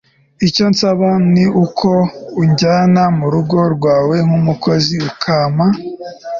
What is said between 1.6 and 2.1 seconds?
uko